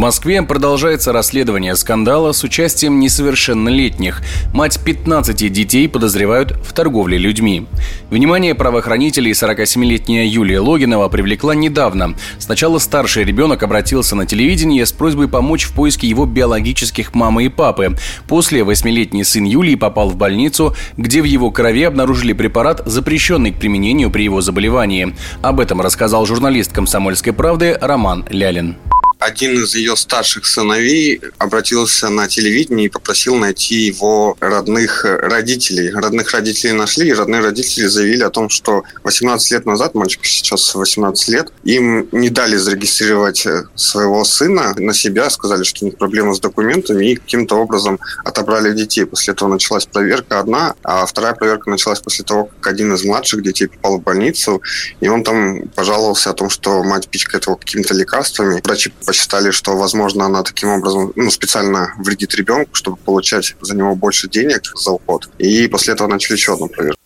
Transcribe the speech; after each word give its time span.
Москве 0.00 0.40
продолжается 0.40 1.12
расследование 1.12 1.76
скандала 1.76 2.32
с 2.32 2.42
участием 2.42 3.00
несовершеннолетних. 3.00 4.22
Мать 4.54 4.80
15 4.82 5.52
детей 5.52 5.90
подозревают 5.90 6.52
в 6.52 6.72
торговле 6.72 7.18
людьми. 7.18 7.66
Внимание 8.08 8.54
правоохранителей 8.54 9.32
47-летняя 9.32 10.26
Юлия 10.26 10.60
Логинова 10.60 11.10
привлекла 11.10 11.54
недавно. 11.54 12.14
Сначала 12.38 12.78
старший 12.78 13.24
ребенок 13.24 13.62
обратился 13.62 14.16
на 14.16 14.24
телевидение 14.24 14.86
с 14.86 14.92
просьбой 14.92 15.28
помочь 15.28 15.64
в 15.64 15.74
поиске 15.74 16.08
его 16.08 16.24
биологических 16.24 17.14
мамы 17.14 17.44
и 17.44 17.48
папы. 17.50 17.94
После 18.26 18.64
восьмилетний 18.64 19.22
сын 19.22 19.44
Юлии 19.44 19.74
попал 19.74 20.08
в 20.08 20.16
больницу, 20.16 20.74
где 20.96 21.20
в 21.20 21.26
его 21.26 21.50
крови 21.50 21.82
обнаружили 21.82 22.32
препарат, 22.32 22.80
запрещенный 22.86 23.52
к 23.52 23.58
применению 23.58 24.10
при 24.10 24.22
его 24.22 24.40
заболевании. 24.40 25.14
Об 25.42 25.60
этом 25.60 25.82
рассказал 25.82 26.24
журналист 26.24 26.72
«Комсомольской 26.72 27.34
правды» 27.34 27.76
Роман 27.78 28.24
Лялин 28.30 28.78
один 29.20 29.62
из 29.62 29.74
ее 29.74 29.96
старших 29.96 30.46
сыновей 30.46 31.20
обратился 31.36 32.08
на 32.08 32.26
телевидение 32.26 32.86
и 32.86 32.88
попросил 32.88 33.36
найти 33.36 33.76
его 33.76 34.36
родных 34.40 35.04
родителей. 35.04 35.90
Родных 35.90 36.32
родителей 36.32 36.72
нашли, 36.72 37.08
и 37.08 37.12
родные 37.12 37.42
родители 37.42 37.86
заявили 37.86 38.22
о 38.22 38.30
том, 38.30 38.48
что 38.48 38.82
18 39.04 39.50
лет 39.52 39.66
назад, 39.66 39.94
мальчик 39.94 40.24
сейчас 40.24 40.74
18 40.74 41.28
лет, 41.28 41.52
им 41.64 42.08
не 42.12 42.30
дали 42.30 42.56
зарегистрировать 42.56 43.46
своего 43.74 44.24
сына 44.24 44.74
на 44.78 44.94
себя, 44.94 45.28
сказали, 45.28 45.64
что 45.64 45.84
у 45.84 45.88
них 45.88 45.98
проблемы 45.98 46.34
с 46.34 46.40
документами, 46.40 47.12
и 47.12 47.16
каким-то 47.16 47.56
образом 47.56 48.00
отобрали 48.24 48.72
детей. 48.72 49.04
После 49.04 49.34
этого 49.34 49.50
началась 49.50 49.84
проверка 49.84 50.40
одна, 50.40 50.74
а 50.82 51.04
вторая 51.04 51.34
проверка 51.34 51.68
началась 51.68 52.00
после 52.00 52.24
того, 52.24 52.46
как 52.46 52.72
один 52.72 52.94
из 52.94 53.04
младших 53.04 53.42
детей 53.42 53.66
попал 53.66 53.98
в 53.98 54.02
больницу, 54.02 54.62
и 55.00 55.08
он 55.08 55.24
там 55.24 55.68
пожаловался 55.68 56.30
о 56.30 56.32
том, 56.32 56.48
что 56.48 56.82
мать 56.82 57.08
пичкает 57.08 57.44
его 57.44 57.56
какими-то 57.56 57.92
лекарствами. 57.92 58.62
Врачи 58.64 58.90
посчитали, 59.10 59.50
что, 59.50 59.76
возможно, 59.76 60.26
она 60.26 60.44
таким 60.44 60.68
образом 60.68 61.12
ну, 61.16 61.32
специально 61.32 61.92
вредит 61.98 62.32
ребенку, 62.36 62.76
чтобы 62.76 62.96
получать 62.96 63.56
за 63.60 63.74
него 63.76 63.96
больше 63.96 64.28
денег 64.28 64.70
за 64.76 64.92
уход. 64.92 65.28
И 65.38 65.66
после 65.66 65.94
этого 65.94 66.06
начали 66.06 66.36
еще 66.36 66.52
одну 66.52 66.68
проверку 66.68 66.99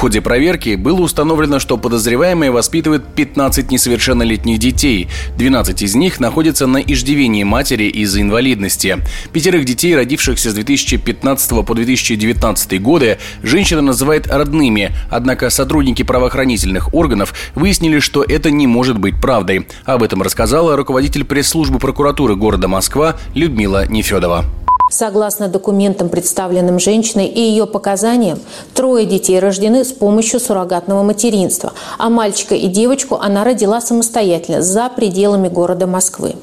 ходе 0.00 0.22
проверки 0.22 0.76
было 0.76 1.02
установлено, 1.02 1.58
что 1.58 1.76
подозреваемые 1.76 2.50
воспитывают 2.50 3.04
15 3.14 3.70
несовершеннолетних 3.70 4.58
детей. 4.58 5.08
12 5.36 5.82
из 5.82 5.94
них 5.94 6.20
находятся 6.20 6.66
на 6.66 6.78
иждивении 6.78 7.44
матери 7.44 7.84
из-за 7.84 8.22
инвалидности. 8.22 8.96
Пятерых 9.34 9.66
детей, 9.66 9.94
родившихся 9.94 10.52
с 10.52 10.54
2015 10.54 11.66
по 11.66 11.74
2019 11.74 12.80
годы, 12.80 13.18
женщина 13.42 13.82
называет 13.82 14.26
родными, 14.26 14.90
однако 15.10 15.50
сотрудники 15.50 16.02
правоохранительных 16.02 16.94
органов 16.94 17.34
выяснили, 17.54 17.98
что 17.98 18.22
это 18.22 18.50
не 18.50 18.66
может 18.66 18.98
быть 18.98 19.20
правдой. 19.20 19.66
Об 19.84 20.02
этом 20.02 20.22
рассказала 20.22 20.76
руководитель 20.76 21.24
пресс-службы 21.26 21.78
прокуратуры 21.78 22.36
города 22.36 22.68
Москва 22.68 23.16
Людмила 23.34 23.86
Нефедова. 23.86 24.46
Согласно 24.90 25.46
документам, 25.46 26.08
представленным 26.08 26.80
женщиной 26.80 27.26
и 27.26 27.40
ее 27.40 27.66
показаниям, 27.66 28.40
трое 28.74 29.06
детей 29.06 29.38
рождены 29.38 29.84
с 29.84 29.92
помощью 29.92 30.40
суррогатного 30.40 31.04
материнства, 31.04 31.72
а 31.96 32.10
мальчика 32.10 32.56
и 32.56 32.66
девочку 32.66 33.14
она 33.14 33.44
родила 33.44 33.80
самостоятельно 33.80 34.62
за 34.62 34.90
пределами 34.90 35.48
города 35.48 35.86
Москвы. 35.86 36.34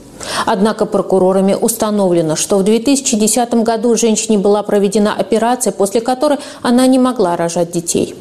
Однако 0.46 0.86
прокурорами 0.86 1.56
установлено, 1.60 2.38
что 2.38 2.58
в 2.58 2.64
2010 2.64 3.54
году 3.64 3.96
женщине 3.98 4.38
была 4.38 4.64
проведена 4.64 5.14
операция, 5.14 5.74
после 5.74 6.00
которой 6.00 6.40
она 6.62 6.88
не 6.88 7.00
могла 7.00 7.36
рожать 7.36 7.72
детей. 7.72 8.16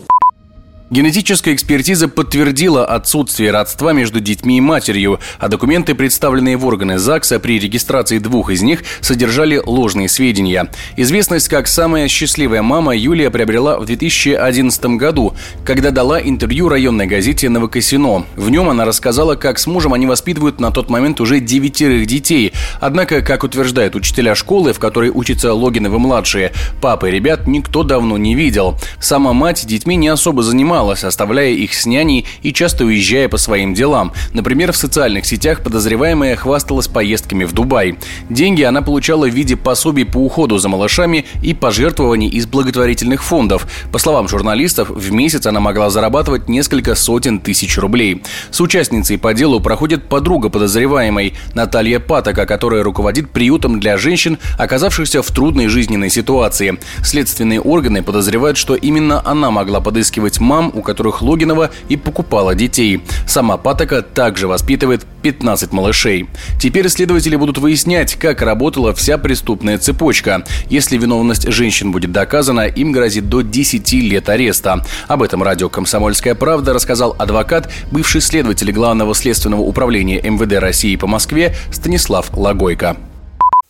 Генетическая 0.88 1.52
экспертиза 1.52 2.06
подтвердила 2.06 2.86
отсутствие 2.86 3.50
родства 3.50 3.92
между 3.92 4.20
детьми 4.20 4.58
и 4.58 4.60
матерью, 4.60 5.18
а 5.40 5.48
документы, 5.48 5.96
представленные 5.96 6.56
в 6.56 6.64
органы 6.64 6.96
ЗАГСа 6.96 7.40
при 7.40 7.58
регистрации 7.58 8.18
двух 8.18 8.50
из 8.50 8.62
них, 8.62 8.84
содержали 9.00 9.60
ложные 9.66 10.08
сведения. 10.08 10.70
Известность 10.96 11.48
как 11.48 11.66
самая 11.66 12.06
счастливая 12.06 12.62
мама 12.62 12.96
Юлия 12.96 13.30
приобрела 13.30 13.80
в 13.80 13.84
2011 13.84 14.84
году, 14.96 15.34
когда 15.64 15.90
дала 15.90 16.20
интервью 16.20 16.68
районной 16.68 17.08
газете 17.08 17.48
«Новокосино». 17.48 18.24
В 18.36 18.48
нем 18.50 18.68
она 18.68 18.84
рассказала, 18.84 19.34
как 19.34 19.58
с 19.58 19.66
мужем 19.66 19.92
они 19.92 20.06
воспитывают 20.06 20.60
на 20.60 20.70
тот 20.70 20.88
момент 20.88 21.20
уже 21.20 21.40
девятерых 21.40 22.06
детей. 22.06 22.52
Однако, 22.80 23.22
как 23.22 23.42
утверждают 23.42 23.96
учителя 23.96 24.36
школы, 24.36 24.72
в 24.72 24.78
которой 24.78 25.10
учатся 25.10 25.52
Логиновы-младшие, 25.52 26.52
папы 26.80 27.10
ребят 27.10 27.48
никто 27.48 27.82
давно 27.82 28.16
не 28.18 28.36
видел. 28.36 28.78
Сама 29.00 29.32
мать 29.32 29.66
детьми 29.66 29.96
не 29.96 30.06
особо 30.06 30.44
занималась, 30.44 30.75
занималась, 30.76 31.04
оставляя 31.04 31.50
их 31.50 31.72
с 31.72 31.86
няней 31.86 32.26
и 32.42 32.52
часто 32.52 32.84
уезжая 32.84 33.28
по 33.30 33.38
своим 33.38 33.72
делам. 33.72 34.12
Например, 34.34 34.72
в 34.72 34.76
социальных 34.76 35.24
сетях 35.24 35.62
подозреваемая 35.62 36.36
хвасталась 36.36 36.86
поездками 36.86 37.44
в 37.44 37.52
Дубай. 37.52 37.96
Деньги 38.28 38.62
она 38.62 38.82
получала 38.82 39.26
в 39.26 39.34
виде 39.34 39.56
пособий 39.56 40.04
по 40.04 40.18
уходу 40.18 40.58
за 40.58 40.68
малышами 40.68 41.24
и 41.42 41.54
пожертвований 41.54 42.28
из 42.28 42.46
благотворительных 42.46 43.24
фондов. 43.24 43.66
По 43.90 43.98
словам 43.98 44.28
журналистов, 44.28 44.90
в 44.90 45.12
месяц 45.12 45.46
она 45.46 45.60
могла 45.60 45.88
зарабатывать 45.88 46.48
несколько 46.48 46.94
сотен 46.94 47.38
тысяч 47.38 47.78
рублей. 47.78 48.22
С 48.50 48.60
участницей 48.60 49.16
по 49.16 49.32
делу 49.32 49.60
проходит 49.60 50.10
подруга 50.10 50.50
подозреваемой 50.50 51.32
Наталья 51.54 52.00
Патока, 52.00 52.44
которая 52.44 52.82
руководит 52.82 53.30
приютом 53.30 53.80
для 53.80 53.96
женщин, 53.96 54.38
оказавшихся 54.58 55.22
в 55.22 55.30
трудной 55.30 55.68
жизненной 55.68 56.10
ситуации. 56.10 56.78
Следственные 57.02 57.62
органы 57.62 58.02
подозревают, 58.02 58.58
что 58.58 58.74
именно 58.74 59.22
она 59.24 59.50
могла 59.50 59.80
подыскивать 59.80 60.38
мам 60.38 60.65
мам, 60.66 60.72
у 60.74 60.82
которых 60.82 61.22
Логинова 61.22 61.70
и 61.88 61.96
покупала 61.96 62.54
детей. 62.54 63.02
Сама 63.26 63.56
Патока 63.56 64.02
также 64.02 64.46
воспитывает 64.46 65.04
15 65.22 65.72
малышей. 65.72 66.28
Теперь 66.60 66.88
следователи 66.88 67.36
будут 67.36 67.58
выяснять, 67.58 68.14
как 68.14 68.42
работала 68.42 68.94
вся 68.94 69.18
преступная 69.18 69.78
цепочка. 69.78 70.44
Если 70.68 70.96
виновность 70.96 71.50
женщин 71.50 71.92
будет 71.92 72.12
доказана, 72.12 72.66
им 72.66 72.92
грозит 72.92 73.28
до 73.28 73.40
10 73.42 73.92
лет 73.92 74.28
ареста. 74.28 74.84
Об 75.08 75.22
этом 75.22 75.42
радио 75.42 75.68
«Комсомольская 75.68 76.34
правда» 76.34 76.72
рассказал 76.72 77.14
адвокат, 77.18 77.70
бывший 77.90 78.20
следователь 78.20 78.72
Главного 78.72 79.14
следственного 79.14 79.62
управления 79.62 80.20
МВД 80.20 80.60
России 80.60 80.96
по 80.96 81.06
Москве 81.06 81.54
Станислав 81.72 82.36
Лагойко. 82.36 82.96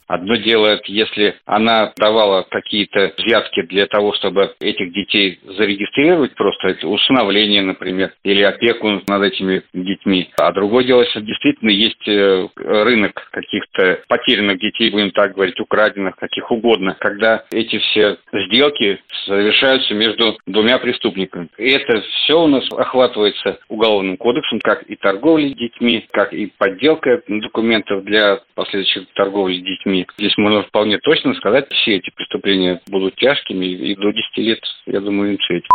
Одно 0.06 0.36
дело, 0.36 0.80
если 0.86 1.36
она 1.46 1.92
давала 1.96 2.46
какие-то 2.48 3.12
взятки 3.18 3.62
для 3.62 3.86
того, 3.86 4.14
чтобы 4.14 4.54
этих 4.60 4.92
детей 4.92 5.40
зарегистрировать, 5.44 6.34
просто 6.34 6.76
усыновление, 6.86 7.62
например, 7.62 8.12
или 8.22 8.42
опеку 8.42 9.02
над 9.08 9.22
этими 9.22 9.62
детьми. 9.74 10.30
А 10.38 10.52
другое 10.52 10.84
дело, 10.84 11.02
если 11.02 11.20
действительно 11.22 11.70
есть 11.70 12.06
э, 12.08 12.46
рынок 12.56 13.28
каких-то 13.32 14.00
потерянных 14.08 14.60
детей, 14.60 14.90
будем 14.90 15.10
так 15.10 15.34
говорить, 15.34 15.58
украденных, 15.58 16.16
каких 16.16 16.50
угодно, 16.50 16.96
когда 17.00 17.44
эти 17.50 17.78
все 17.78 18.18
сделки 18.48 19.00
совершаются 19.26 19.94
между 19.94 20.38
двумя 20.46 20.78
преступниками. 20.78 21.48
И 21.58 21.70
это 21.70 22.02
все 22.02 22.40
у 22.40 22.46
нас 22.46 22.64
охватывается 22.70 23.58
уголовным 23.68 24.16
кодексом, 24.16 24.60
как 24.60 24.84
и 24.84 24.94
торговля 24.94 25.48
детьми, 25.48 26.06
как 26.12 26.32
и 26.32 26.52
подделка 26.58 27.22
документов 27.26 28.04
для 28.04 28.40
последующей 28.54 29.06
торговли 29.14 29.56
детьми 29.56 29.95
детьми. 29.96 30.06
Здесь 30.18 30.36
можно 30.38 30.62
вполне 30.62 30.98
точно 30.98 31.34
сказать, 31.34 31.66
все 31.70 31.96
эти 31.96 32.10
преступления 32.10 32.80
будут 32.88 33.16
тяжкими 33.16 33.66
и 33.66 33.94
до 33.94 34.10
10 34.10 34.36
лет, 34.38 34.60
я 34.86 35.00
думаю, 35.00 35.32
им 35.32 35.38
светит. 35.46 35.68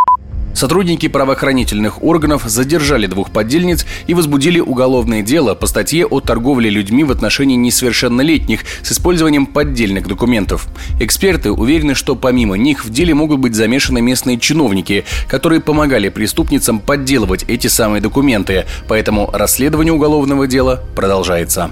Сотрудники 0.54 1.08
правоохранительных 1.08 2.04
органов 2.04 2.44
задержали 2.44 3.08
двух 3.08 3.32
подельниц 3.32 3.86
и 4.08 4.14
возбудили 4.14 4.60
уголовное 4.60 5.24
дело 5.24 5.56
по 5.56 5.66
статье 5.66 6.06
о 6.06 6.20
торговле 6.20 6.70
людьми 6.70 7.04
в 7.06 7.12
отношении 7.12 7.56
несовершеннолетних 7.56 8.62
с 8.84 8.92
использованием 8.92 9.46
поддельных 9.46 10.08
документов. 10.08 10.68
Эксперты 11.00 11.52
уверены, 11.52 11.96
что 11.96 12.16
помимо 12.16 12.58
них 12.58 12.84
в 12.84 12.92
деле 12.92 13.14
могут 13.14 13.40
быть 13.40 13.56
замешаны 13.56 14.02
местные 14.02 14.38
чиновники, 14.38 15.06
которые 15.30 15.62
помогали 15.62 16.10
преступницам 16.10 16.80
подделывать 16.80 17.44
эти 17.48 17.68
самые 17.68 18.02
документы, 18.02 18.66
поэтому 18.90 19.30
расследование 19.32 19.94
уголовного 19.94 20.48
дела 20.48 20.82
продолжается. 20.96 21.72